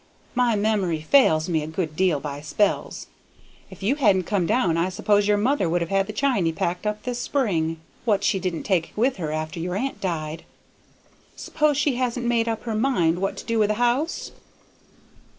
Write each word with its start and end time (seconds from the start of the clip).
My 0.33 0.55
memory 0.55 1.01
fails 1.01 1.47
me 1.47 1.61
a 1.61 1.67
good 1.67 1.95
deal 1.95 2.19
by 2.19 2.41
spells. 2.41 3.05
If 3.69 3.83
you 3.83 3.97
hadn't 3.97 4.23
come 4.23 4.47
down 4.47 4.75
I 4.75 4.89
suppose 4.89 5.27
your 5.27 5.37
mother 5.37 5.69
would 5.69 5.81
have 5.81 5.91
had 5.91 6.07
the 6.07 6.11
chiny 6.11 6.51
packed 6.51 6.87
up 6.87 7.03
this 7.03 7.19
spring, 7.19 7.79
what 8.03 8.23
she 8.23 8.39
didn't 8.39 8.63
take 8.63 8.93
with 8.95 9.17
her 9.17 9.31
after 9.31 9.59
your 9.59 9.75
aunt 9.75 10.01
died. 10.01 10.41
S'pose 11.35 11.77
she 11.77 11.97
hasn't 11.97 12.25
made 12.25 12.49
up 12.49 12.63
her 12.63 12.73
mind 12.73 13.19
what 13.19 13.37
to 13.37 13.45
do 13.45 13.59
with 13.59 13.67
the 13.67 13.75
house?" 13.75 14.31